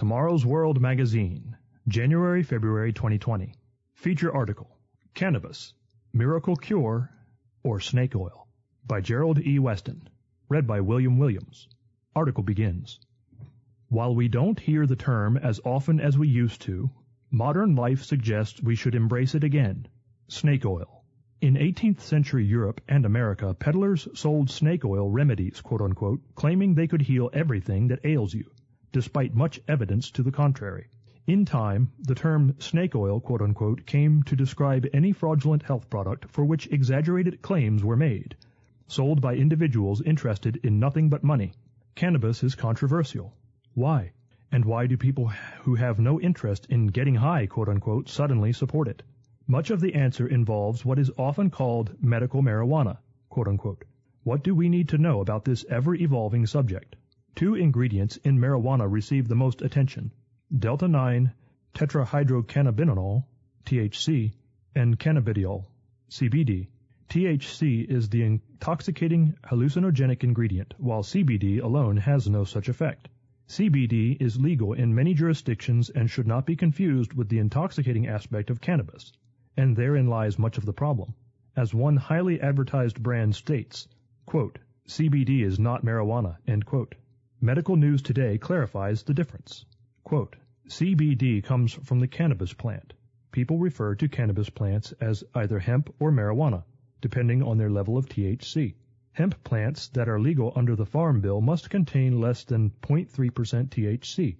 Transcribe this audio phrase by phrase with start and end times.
[0.00, 3.52] Tomorrow's World Magazine, January February 2020.
[3.92, 4.78] Feature article
[5.12, 5.74] Cannabis,
[6.14, 7.10] Miracle Cure,
[7.62, 8.48] or Snake Oil
[8.86, 9.58] by Gerald E.
[9.58, 10.08] Weston.
[10.48, 11.68] Read by William Williams.
[12.16, 12.98] Article begins.
[13.90, 16.88] While we don't hear the term as often as we used to,
[17.30, 19.86] modern life suggests we should embrace it again.
[20.28, 21.04] Snake oil.
[21.42, 26.88] In 18th century Europe and America, peddlers sold snake oil remedies, quote unquote, claiming they
[26.88, 28.50] could heal everything that ails you,
[28.92, 30.88] despite much evidence to the contrary.
[31.26, 36.44] In time, the term snake oil, quote came to describe any fraudulent health product for
[36.44, 38.34] which exaggerated claims were made,
[38.88, 41.52] sold by individuals interested in nothing but money.
[41.94, 43.32] Cannabis is controversial.
[43.74, 44.12] Why?
[44.50, 45.28] And why do people
[45.62, 49.04] who have no interest in getting high, quote suddenly support it?
[49.46, 52.98] Much of the answer involves what is often called medical marijuana,
[53.28, 53.84] quote.
[54.24, 56.96] What do we need to know about this ever-evolving subject?
[57.34, 60.12] Two ingredients in marijuana receive the most attention.
[60.56, 61.32] Delta 9
[61.74, 63.24] tetrahydrocannabinol,
[63.64, 64.32] THC,
[64.74, 65.64] and cannabidiol,
[66.10, 66.68] CBD.
[67.08, 73.08] THC is the intoxicating hallucinogenic ingredient, while CBD alone has no such effect.
[73.48, 78.50] CBD is legal in many jurisdictions and should not be confused with the intoxicating aspect
[78.50, 79.12] of cannabis
[79.56, 81.12] and therein lies much of the problem.
[81.56, 83.88] As one highly advertised brand states,
[84.28, 86.36] CBD is not marijuana,
[87.42, 89.64] Medical News Today clarifies the difference.
[90.04, 90.36] Quote,
[90.68, 92.92] CBD comes from the cannabis plant.
[93.32, 96.64] People refer to cannabis plants as either hemp or marijuana,
[97.00, 98.74] depending on their level of THC.
[99.12, 103.08] Hemp plants that are legal under the Farm Bill must contain less than 0.3%
[103.70, 104.36] THC.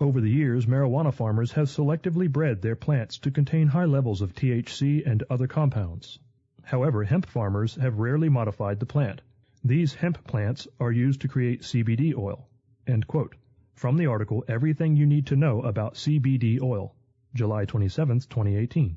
[0.00, 4.34] Over the years, marijuana farmers have selectively bred their plants to contain high levels of
[4.34, 6.18] THC and other compounds.
[6.64, 9.22] However, hemp farmers have rarely modified the plant.
[9.68, 12.48] These hemp plants are used to create CBD oil.
[13.74, 16.94] From the article Everything You Need to Know About CBD Oil,
[17.34, 18.96] July 27, 2018.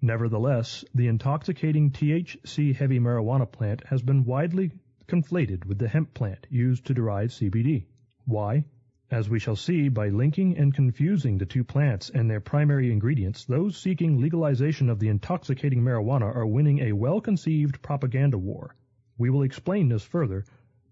[0.00, 4.72] Nevertheless, the intoxicating THC-heavy marijuana plant has been widely
[5.06, 7.84] conflated with the hemp plant used to derive CBD.
[8.24, 8.64] Why?
[9.10, 13.44] As we shall see, by linking and confusing the two plants and their primary ingredients,
[13.44, 18.74] those seeking legalization of the intoxicating marijuana are winning a well-conceived propaganda war.
[19.18, 20.44] We will explain this further,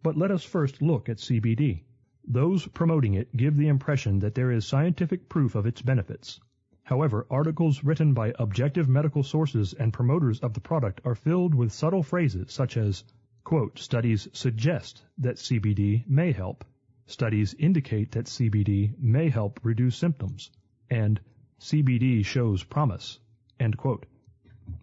[0.02, 1.82] but let us first look at CBD.
[2.26, 6.40] Those promoting it give the impression that there is scientific proof of its benefits.
[6.82, 11.72] However, articles written by objective medical sources and promoters of the product are filled with
[11.72, 13.04] subtle phrases such as,
[13.44, 16.64] quote, studies suggest that CBD may help,
[17.06, 20.52] Studies indicate that CBD may help reduce symptoms,
[20.88, 21.20] and
[21.58, 23.18] CBD shows promise.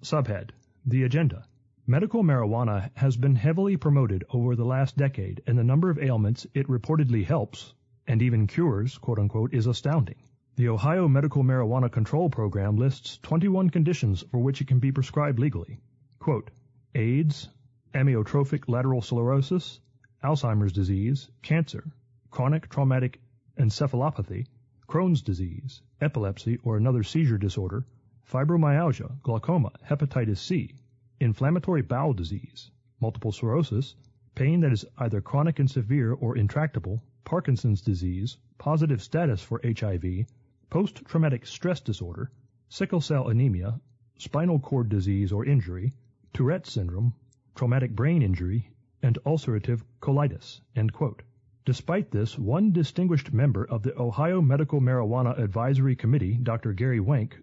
[0.01, 0.49] Subhead
[0.85, 1.45] The Agenda
[1.89, 6.45] Medical marijuana has been heavily promoted over the last decade, and the number of ailments
[6.53, 7.73] it reportedly helps,
[8.05, 10.17] and even cures, quote unquote, is astounding.
[10.55, 15.39] The Ohio Medical Marijuana Control Program lists 21 conditions for which it can be prescribed
[15.39, 15.79] legally.
[16.19, 16.51] Quote,
[16.94, 17.49] AIDS,
[17.95, 19.79] amyotrophic lateral sclerosis,
[20.23, 21.91] Alzheimer's disease, cancer,
[22.29, 23.19] chronic traumatic
[23.57, 24.45] encephalopathy,
[24.88, 27.83] Crohn's disease, epilepsy or another seizure disorder,
[28.31, 30.75] fibromyalgia, glaucoma, hepatitis C,
[31.19, 32.72] inflammatory bowel disease,
[33.02, 33.96] multiple sclerosis,
[34.35, 40.25] pain that is either chronic and severe or intractable, Parkinson's disease, positive status for HIV,
[40.69, 42.31] post-traumatic stress disorder,
[42.69, 43.79] sickle cell anemia,
[44.18, 45.94] spinal cord disease or injury,
[46.34, 47.13] Tourette syndrome,
[47.56, 48.69] traumatic brain injury,
[49.02, 50.62] and ulcerative colitis.
[51.66, 56.74] Despite this, one distinguished member of the Ohio Medical Marijuana Advisory Committee, Dr.
[56.74, 57.34] Gary Wenk,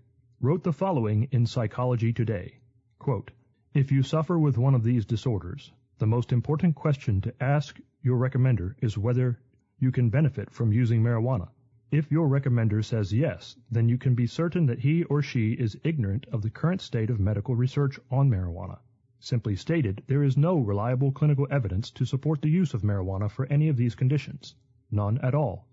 [0.41, 2.59] wrote the following in Psychology Today.
[2.99, 3.31] Quote,
[3.77, 8.17] if you suffer with one of these disorders, the most important question to ask your
[8.17, 9.39] recommender is whether
[9.79, 11.47] you can benefit from using marijuana.
[11.91, 15.79] If your recommender says yes, then you can be certain that he or she is
[15.85, 18.79] ignorant of the current state of medical research on marijuana.
[19.21, 23.45] Simply stated, there is no reliable clinical evidence to support the use of marijuana for
[23.53, 24.55] any of these conditions.
[24.91, 25.69] None at all.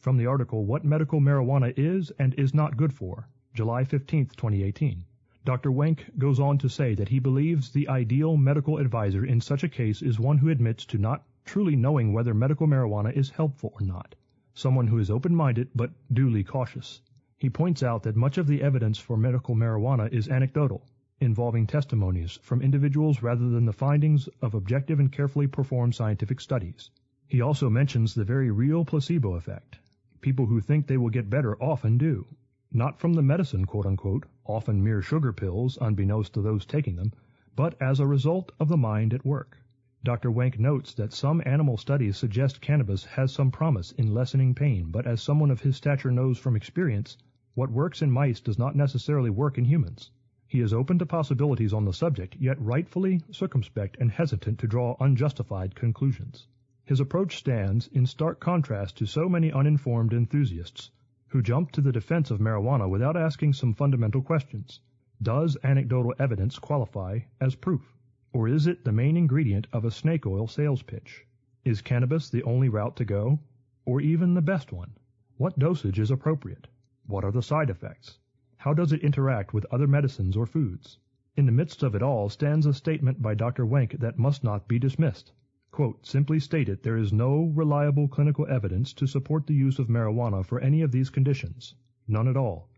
[0.00, 5.04] From the article What Medical Marijuana Is and Is Not Good For, July 15, 2018.
[5.46, 5.70] Dr.
[5.70, 9.68] Wenk goes on to say that he believes the ideal medical advisor in such a
[9.68, 13.86] case is one who admits to not truly knowing whether medical marijuana is helpful or
[13.86, 14.16] not,
[14.54, 17.00] someone who is open-minded but duly cautious.
[17.38, 20.84] He points out that much of the evidence for medical marijuana is anecdotal,
[21.20, 26.90] involving testimonies from individuals rather than the findings of objective and carefully performed scientific studies.
[27.28, 29.78] He also mentions the very real placebo effect.
[30.20, 32.26] People who think they will get better often do.
[32.72, 37.12] Not from the medicine, quote unquote, often mere sugar pills unbeknownst to those taking them,
[37.54, 39.58] but as a result of the mind at work.
[40.02, 40.32] Dr.
[40.32, 45.06] Wenk notes that some animal studies suggest cannabis has some promise in lessening pain, but
[45.06, 47.16] as someone of his stature knows from experience,
[47.54, 50.10] what works in mice does not necessarily work in humans.
[50.48, 54.96] He is open to possibilities on the subject, yet rightfully circumspect and hesitant to draw
[54.98, 56.48] unjustified conclusions.
[56.84, 60.90] His approach stands in stark contrast to so many uninformed enthusiasts
[61.28, 64.80] who jumped to the defense of marijuana without asking some fundamental questions.
[65.20, 67.96] Does anecdotal evidence qualify as proof?
[68.32, 71.26] Or is it the main ingredient of a snake oil sales pitch?
[71.64, 73.40] Is cannabis the only route to go?
[73.84, 74.92] Or even the best one?
[75.36, 76.68] What dosage is appropriate?
[77.06, 78.18] What are the side effects?
[78.58, 80.98] How does it interact with other medicines or foods?
[81.36, 83.66] In the midst of it all stands a statement by Dr.
[83.66, 85.32] Wenk that must not be dismissed.
[85.76, 90.42] Quote, simply stated, there is no reliable clinical evidence to support the use of marijuana
[90.42, 91.74] for any of these conditions.
[92.08, 92.70] None at all.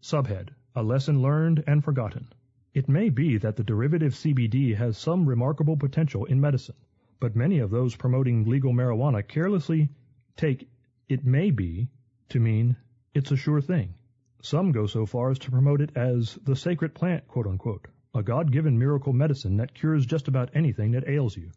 [0.00, 2.28] Subhead, a lesson learned and forgotten.
[2.72, 6.76] It may be that the derivative CBD has some remarkable potential in medicine,
[7.18, 9.88] but many of those promoting legal marijuana carelessly
[10.36, 10.68] take
[11.08, 11.88] it may be
[12.28, 12.76] to mean
[13.14, 13.94] it's a sure thing.
[14.42, 18.22] Some go so far as to promote it as the sacred plant, quote unquote, a
[18.22, 21.50] God-given miracle medicine that cures just about anything that ails you.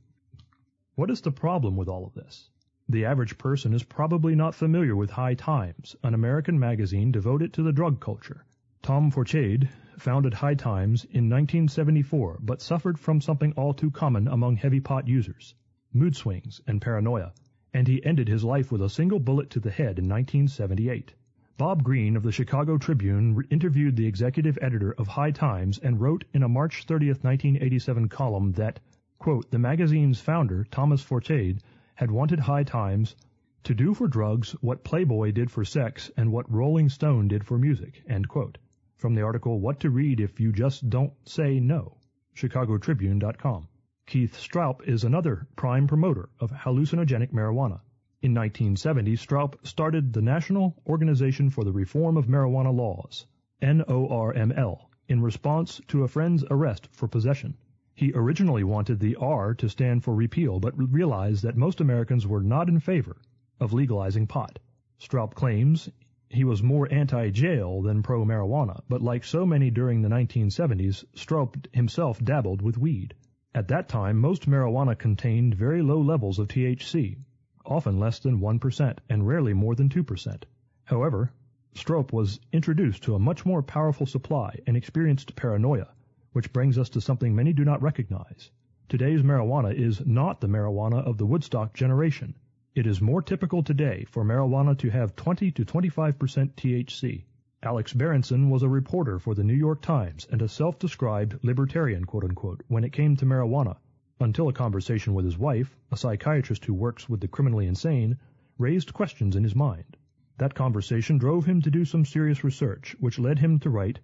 [0.96, 2.52] What is the problem with all of this?
[2.88, 7.64] The average person is probably not familiar with High Times, an American magazine devoted to
[7.64, 8.46] the drug culture.
[8.84, 14.58] Tom Forcade, founded High Times in 1974, but suffered from something all too common among
[14.58, 15.56] heavy pot users,
[15.92, 17.34] mood swings and paranoia,
[17.74, 21.16] and he ended his life with a single bullet to the head in 1978.
[21.58, 26.26] Bob Greene of the Chicago Tribune interviewed the executive editor of High Times and wrote
[26.36, 28.80] in a March 30, 1987 column that,
[29.24, 31.62] quote, the magazine's founder, Thomas Forcade,
[31.96, 33.16] had wanted High Times
[33.64, 37.58] to do for drugs what Playboy did for sex and what Rolling Stone did for
[37.58, 38.58] music, end quote
[38.98, 41.96] from the article What to Read If You Just Don't Say No,
[42.36, 43.70] chicagotribune.com.
[44.06, 47.80] Keith Stroup is another prime promoter of hallucinogenic marijuana.
[48.22, 53.26] In 1970, Stroup started the National Organization for the Reform of Marijuana Laws,
[53.62, 57.56] NORML, in response to a friend's arrest for possession.
[57.96, 62.42] He originally wanted the R to stand for repeal, but realized that most Americans were
[62.42, 63.18] not in favor
[63.60, 64.58] of legalizing pot.
[65.00, 65.90] Stroup claims
[66.28, 72.20] he was more anti-jail than pro-marijuana, but like so many during the 1970s, Stroup himself
[72.24, 73.14] dabbled with weed.
[73.54, 77.18] At that time, most marijuana contained very low levels of THC,
[77.64, 80.44] often less than 1% and rarely more than 2%.
[80.86, 81.32] However,
[81.76, 85.90] Stroup was introduced to a much more powerful supply and experienced paranoia,
[86.34, 88.52] which brings us to something many do not recognize.
[88.90, 92.36] Today's marijuana is not the marijuana of the Woodstock generation.
[92.76, 96.16] It is more typical today for marijuana to have 20 to 25%
[96.56, 97.24] THC.
[97.62, 102.24] Alex Berenson was a reporter for the New York Times and a self-described libertarian, quote
[102.24, 103.78] unquote, when it came to marijuana,
[104.20, 108.18] until a conversation with his wife, a psychiatrist who works with the criminally insane,
[108.58, 109.96] raised questions in his mind.
[110.40, 114.00] That conversation drove him to do some serious research, which led him to write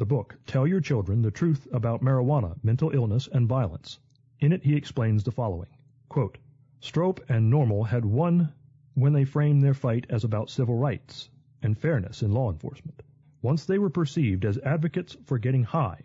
[0.00, 3.98] the book, Tell Your Children the Truth About Marijuana, Mental Illness, and Violence.
[4.38, 5.68] In it he explains the following.
[6.08, 6.38] Quote,
[6.80, 8.50] Stroup and NORML had won
[8.94, 11.28] when they framed their fight as about civil rights
[11.62, 13.02] and fairness in law enforcement.
[13.42, 16.00] Once they were perceived as advocates for getting high,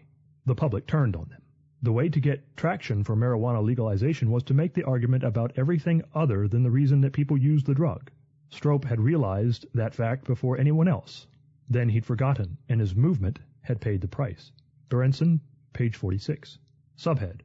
[0.46, 1.42] the public turned on them.
[1.82, 6.04] The way to get traction for marijuana legalization was to make the argument about everything
[6.14, 8.12] other than the reason that people use the drug.
[8.52, 11.28] Stroup had realized that fact before anyone else.
[11.70, 14.52] Then he'd forgotten, and his movement had paid the price.
[14.90, 15.42] Berenson,
[15.74, 16.60] page 46.
[16.96, 17.42] Subhead,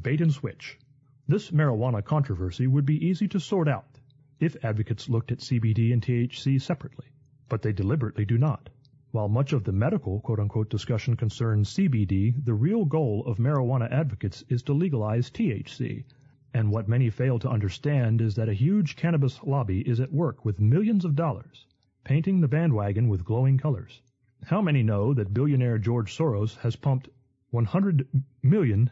[0.00, 0.78] Bait and Switch.
[1.26, 3.98] This marijuana controversy would be easy to sort out
[4.38, 7.06] if advocates looked at CBD and THC separately,
[7.48, 8.70] but they deliberately do not.
[9.10, 14.44] While much of the medical quote-unquote discussion concerns CBD, the real goal of marijuana advocates
[14.48, 16.04] is to legalize THC,
[16.52, 20.44] and what many fail to understand is that a huge cannabis lobby is at work
[20.44, 21.66] with millions of dollars,
[22.04, 24.02] painting the bandwagon with glowing colors.
[24.48, 27.08] How many know that billionaire George Soros has pumped
[27.54, 28.06] $100
[28.42, 28.90] million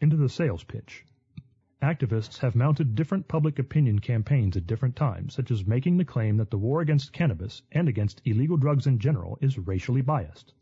[0.00, 1.04] into the sales pitch?
[1.82, 6.36] Activists have mounted different public opinion campaigns at different times, such as making the claim
[6.36, 10.54] that the war against cannabis and against illegal drugs in general is racially biased.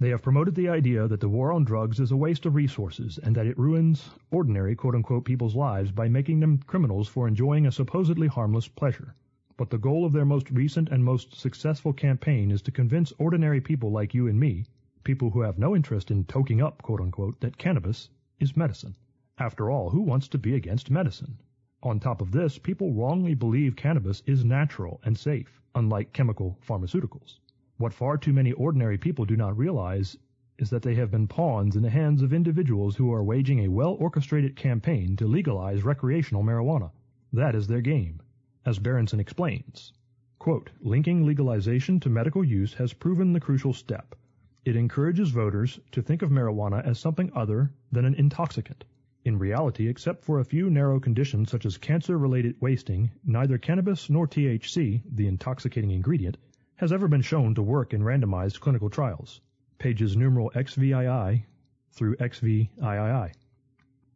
[0.00, 3.16] They have promoted the idea that the war on drugs is a waste of resources
[3.18, 7.70] and that it ruins ordinary quote-unquote people's lives by making them criminals for enjoying a
[7.70, 9.14] supposedly harmless pleasure.
[9.58, 13.60] But the goal of their most recent and most successful campaign is to convince ordinary
[13.60, 14.66] people like you and me,
[15.02, 18.94] people who have no interest in toking up quote-unquote, that cannabis is medicine.
[19.38, 21.38] After all, who wants to be against medicine?
[21.82, 27.38] On top of this, people wrongly believe cannabis is natural and safe, unlike chemical pharmaceuticals.
[27.78, 30.18] What far too many ordinary people do not realize
[30.58, 33.68] is that they have been pawns in the hands of individuals who are waging a
[33.68, 36.90] well orchestrated campaign to legalize recreational marijuana.
[37.32, 38.20] That is their game.
[38.66, 39.92] As Berenson explains,
[40.40, 44.16] quote, linking legalization to medical use has proven the crucial step.
[44.64, 48.84] It encourages voters to think of marijuana as something other than an intoxicant.
[49.24, 54.26] In reality, except for a few narrow conditions such as cancer-related wasting, neither cannabis nor
[54.26, 56.36] THC, the intoxicating ingredient,
[56.74, 59.40] has ever been shown to work in randomized clinical trials.
[59.78, 61.46] Pages numeral XVII
[61.92, 63.32] through XVIII.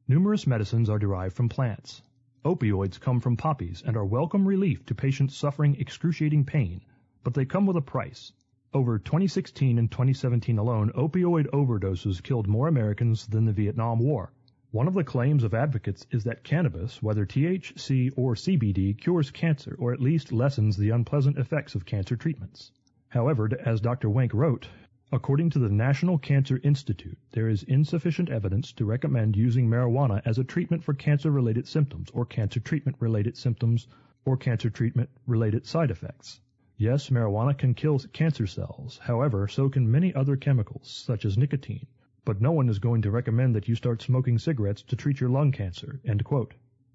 [0.09, 2.03] Numerous medicines are derived from plants.
[2.43, 6.81] Opioids come from poppies and are welcome relief to patients suffering excruciating pain,
[7.23, 8.33] but they come with a price.
[8.73, 14.33] Over 2016 and 2017 alone, opioid overdoses killed more Americans than the Vietnam War.
[14.71, 19.77] One of the claims of advocates is that cannabis, whether THC or CBD, cures cancer
[19.79, 22.73] or at least lessens the unpleasant effects of cancer treatments.
[23.09, 24.09] However, as Dr.
[24.09, 24.67] Wenk wrote,
[25.13, 30.39] according to the National Cancer Institute, there is insufficient evidence to recommend using marijuana as
[30.39, 33.89] a treatment for cancer-related symptoms or cancer treatment-related symptoms
[34.25, 36.41] or cancer treatment-related side effects.
[36.77, 38.99] Yes, marijuana can kill cancer cells.
[39.03, 41.87] However, so can many other chemicals, such as nicotine,
[42.25, 45.31] but no one is going to recommend that you start smoking cigarettes to treat your
[45.31, 46.01] lung cancer.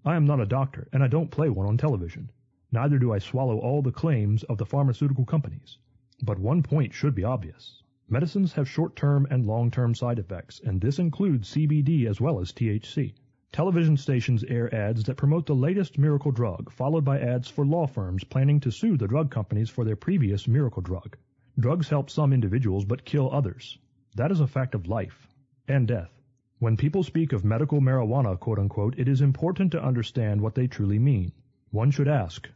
[0.06, 2.30] I am not a doctor, and I don't play one on television.
[2.72, 5.78] Neither do I swallow all the claims of the pharmaceutical companies.
[6.24, 7.82] But one point should be obvious.
[8.08, 13.16] Medicines have short-term and long-term side effects, and this includes CBD as well as THC.
[13.52, 17.88] Television stations air ads that promote the latest miracle drug, followed by ads for law
[17.88, 21.18] firms planning to sue the drug companies for their previous miracle drug.
[21.58, 23.80] Drugs help some individuals but kill others.
[24.16, 25.28] That is a fact of life
[25.68, 26.12] and death.
[26.60, 30.68] When people speak of medical marijuana, quote unquote, it is important to understand what they
[30.68, 31.32] truly mean.
[31.72, 32.48] One should ask,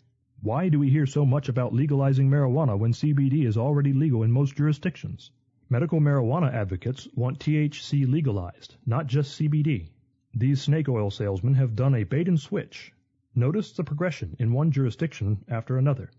[0.41, 4.31] why do we hear so much about legalizing marijuana when CBD is already legal in
[4.31, 5.31] most jurisdictions?
[5.71, 9.89] Medical marijuana advocates want THC legalized, not just CBD.
[10.33, 12.91] These snake oil salesmen have done a bait and switch.
[13.35, 16.09] Notice the progression in one jurisdiction after another.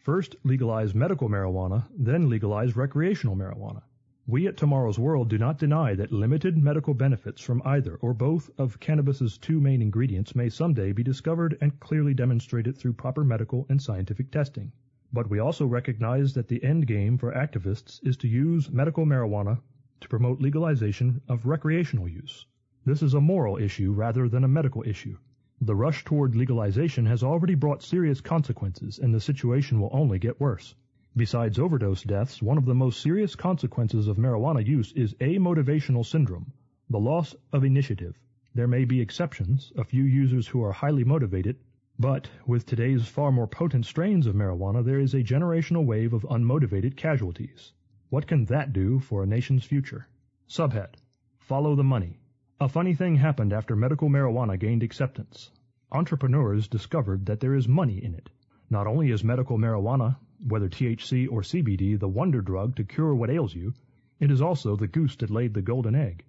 [0.00, 3.82] First legalize medical marijuana, then legalize recreational marijuana.
[4.28, 8.48] We at Tomorrow's World do not deny that limited medical benefits from either or both
[8.58, 13.66] of cannabis's two main ingredients may someday be discovered and clearly demonstrated through proper medical
[13.68, 14.70] and scientific testing.
[15.12, 19.60] But we also recognize that the end game for activists is to use medical marijuana
[20.00, 22.46] to promote legalization of recreational use.
[22.84, 25.18] This is a moral issue rather than a medical issue.
[25.60, 30.40] The rush toward legalization has already brought serious consequences and the situation will only get
[30.40, 30.74] worse.
[31.16, 36.52] Besides overdose deaths, one of the most serious consequences of marijuana use is amotivational syndrome,
[36.88, 38.16] the loss of initiative.
[38.54, 41.56] There may be exceptions, a few users who are highly motivated,
[42.00, 46.22] but with today's far more potent strains of marijuana, there is a generational wave of
[46.22, 47.74] unmotivated casualties.
[48.08, 50.08] What can that do for a nation's future?
[50.48, 50.94] Subhead.
[51.40, 52.18] Follow the money.
[52.58, 55.50] A funny thing happened after medical marijuana gained acceptance.
[55.92, 58.30] Entrepreneurs discovered that there is money in it.
[58.70, 60.16] Not only is medical marijuana
[60.48, 63.74] whether THC or CBD, the wonder drug to cure what ails you,
[64.18, 66.24] it is also the goose that laid the golden egg.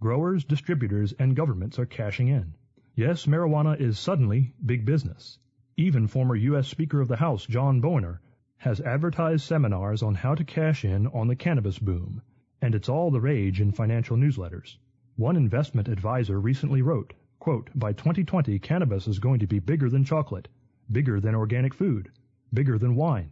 [0.00, 2.54] Growers, distributors, and governments are cashing in.
[2.98, 5.38] Yes, marijuana is suddenly big business.
[5.76, 6.66] Even former U.S.
[6.66, 8.22] Speaker of the House John Boehner
[8.56, 12.22] has advertised seminars on how to cash in on the cannabis boom,
[12.62, 14.78] and it's all the rage in financial newsletters.
[15.16, 20.02] One investment advisor recently wrote, quote, by 2020 cannabis is going to be bigger than
[20.02, 20.48] chocolate,
[20.90, 22.10] bigger than organic food,
[22.54, 23.30] bigger than wine.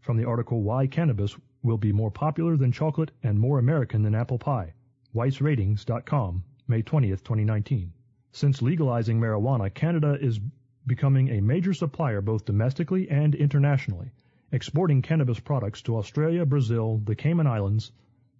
[0.00, 4.16] From the article Why Cannabis Will Be More Popular Than Chocolate and More American Than
[4.16, 4.74] Apple Pie.
[5.14, 7.92] WeissRatings.com, May 20th, 2019.
[8.36, 10.40] Since legalizing marijuana, Canada is
[10.84, 14.10] becoming a major supplier both domestically and internationally,
[14.50, 17.92] exporting cannabis products to Australia, Brazil, the Cayman Islands,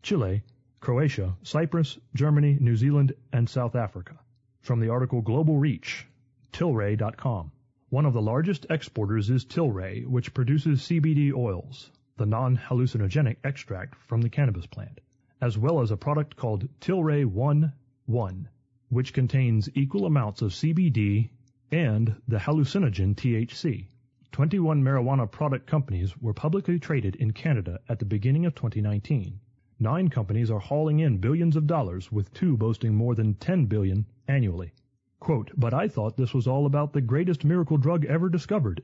[0.03, 0.43] Chile,
[0.81, 4.19] Croatia, Cyprus, Germany, New Zealand, and South Africa.
[4.63, 6.09] From the article Global Reach,
[6.53, 7.53] Tilray.com.
[7.89, 14.23] One of the largest exporters is Tilray, which produces CBD oils, the non-hallucinogenic extract from
[14.23, 15.01] the cannabis plant,
[15.41, 18.49] as well as a product called Tilray 1-1,
[18.89, 21.31] which contains equal amounts of CBD
[21.71, 23.87] and the hallucinogen THC.
[24.33, 29.39] 21 marijuana product companies were publicly traded in Canada at the beginning of 2019.
[29.81, 34.07] Nine companies are hauling in billions of dollars, with two boasting more than 10 billion
[34.29, 34.73] annually.
[35.21, 38.81] Quote, but I thought this was all about the greatest miracle drug ever discovered,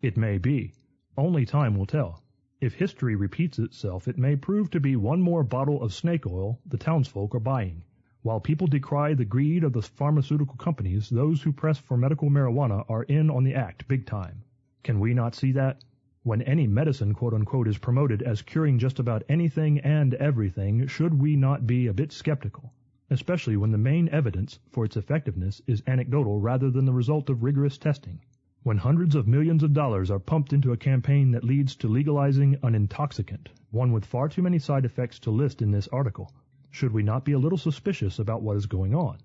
[0.00, 0.72] It may be.
[1.16, 2.22] Only time will tell.
[2.60, 6.60] If history repeats itself, it may prove to be one more bottle of snake oil
[6.64, 7.84] the townsfolk are buying.
[8.24, 12.84] While people decry the greed of the pharmaceutical companies, those who press for medical marijuana
[12.88, 14.44] are in on the act big time.
[14.84, 15.82] Can we not see that?
[16.22, 21.14] When any medicine quote unquote is promoted as curing just about anything and everything, should
[21.14, 22.72] we not be a bit skeptical?
[23.10, 27.42] Especially when the main evidence for its effectiveness is anecdotal rather than the result of
[27.42, 28.20] rigorous testing.
[28.62, 32.56] When hundreds of millions of dollars are pumped into a campaign that leads to legalizing
[32.62, 36.30] an intoxicant, one with far too many side effects to list in this article,
[36.72, 39.18] should we not be a little suspicious about what is going on?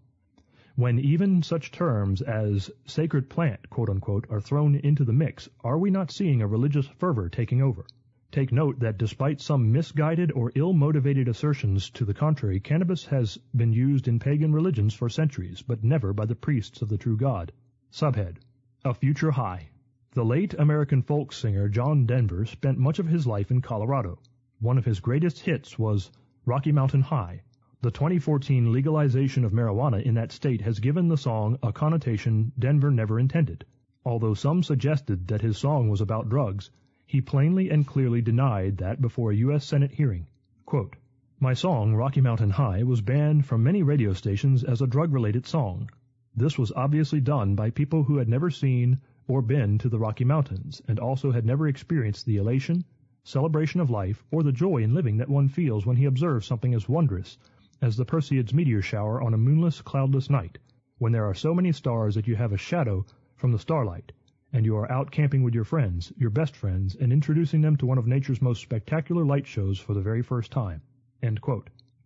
[0.76, 5.80] When even such terms as sacred plant, quote unquote, are thrown into the mix, are
[5.80, 7.86] we not seeing a religious fervor taking over?
[8.30, 13.72] Take note that despite some misguided or ill-motivated assertions to the contrary, cannabis has been
[13.72, 17.54] used in pagan religions for centuries, but never by the priests of the true God.
[17.90, 18.36] Subhead.
[18.84, 19.70] A Future High.
[20.12, 24.20] The late American folk singer John Denver spent much of his life in Colorado.
[24.60, 26.12] One of his greatest hits was
[26.48, 27.42] Rocky Mountain High,
[27.82, 32.90] the 2014 legalization of marijuana in that state has given the song a connotation Denver
[32.90, 33.66] never intended.
[34.06, 36.72] Although some suggested that his song was about drugs,
[37.06, 39.66] he plainly and clearly denied that before a U.S.
[39.66, 40.26] Senate hearing.
[40.66, 40.96] Quote,
[41.38, 45.90] My song, Rocky Mountain High, was banned from many radio stations as a drug-related song.
[46.34, 50.24] This was obviously done by people who had never seen or been to the Rocky
[50.24, 52.86] Mountains, and also had never experienced the elation,
[53.28, 56.74] celebration of life, or the joy in living that one feels when he observes something
[56.74, 57.38] as wondrous
[57.82, 60.58] as the Perseids meteor shower on a moonless, cloudless night,
[60.98, 63.06] when there are so many stars that you have a shadow
[63.36, 64.14] from the starlight,
[64.54, 67.86] and you are out camping with your friends, your best friends, and introducing them to
[67.86, 70.82] one of nature's most spectacular light shows for the very first time.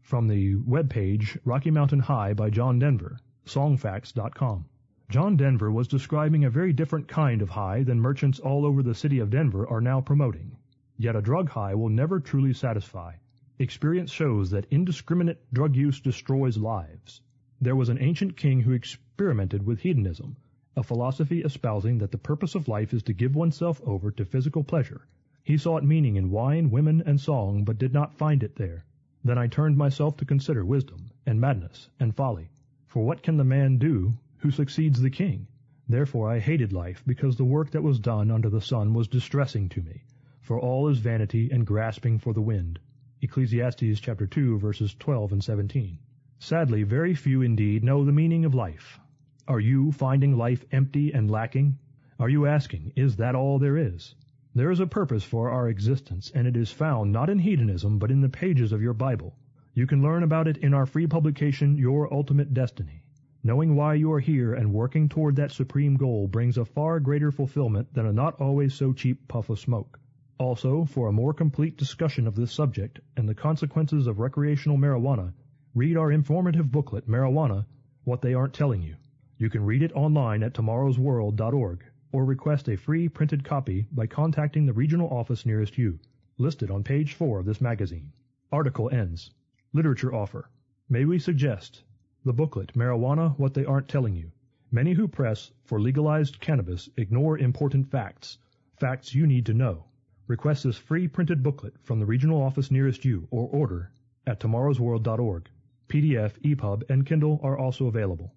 [0.01, 4.65] From the web page Rocky Mountain High by John Denver, songfacts.com.
[5.09, 8.95] John Denver was describing a very different kind of high than merchants all over the
[8.95, 10.57] city of Denver are now promoting.
[11.03, 13.13] Yet a drug high will never truly satisfy.
[13.57, 17.21] Experience shows that indiscriminate drug use destroys lives.
[17.59, 20.35] There was an ancient king who experimented with hedonism,
[20.75, 24.63] a philosophy espousing that the purpose of life is to give oneself over to physical
[24.63, 25.07] pleasure.
[25.43, 28.85] He sought meaning in wine, women, and song, but did not find it there.
[29.23, 32.51] Then I turned myself to consider wisdom, and madness, and folly.
[32.85, 35.47] For what can the man do who succeeds the king?
[35.89, 39.67] Therefore I hated life, because the work that was done under the sun was distressing
[39.69, 40.03] to me.
[40.51, 42.77] For all is vanity and grasping for the wind.
[43.21, 45.97] Ecclesiastes chapter 2 verses 12 and 17.
[46.39, 48.99] Sadly, very few indeed know the meaning of life.
[49.47, 51.77] Are you finding life empty and lacking?
[52.19, 54.13] Are you asking, is that all there is?
[54.53, 58.11] There is a purpose for our existence, and it is found not in hedonism, but
[58.11, 59.37] in the pages of your Bible.
[59.73, 63.05] You can learn about it in our free publication, Your Ultimate Destiny.
[63.41, 67.31] Knowing why you are here and working toward that supreme goal brings a far greater
[67.31, 70.00] fulfillment than a not always so cheap puff of smoke.
[70.41, 75.31] Also, for a more complete discussion of this subject and the consequences of recreational marijuana,
[75.75, 77.63] read our informative booklet, Marijuana,
[78.05, 78.95] What They Aren't Telling You.
[79.37, 84.65] You can read it online at tomorrowsworld.org or request a free printed copy by contacting
[84.65, 85.99] the regional office nearest you,
[86.39, 88.11] listed on page 4 of this magazine.
[88.51, 89.29] Article ends.
[89.73, 90.49] Literature offer.
[90.89, 91.83] May we suggest
[92.25, 94.31] the booklet, Marijuana, What They Aren't Telling You.
[94.71, 98.39] Many who press for legalized cannabis ignore important facts,
[98.79, 99.85] facts you need to know.
[100.31, 103.91] Request this free printed booklet from the regional office nearest you or order
[104.25, 105.49] at tomorrowsworld.org.
[105.89, 108.33] PDF, EPUB, and Kindle are also available.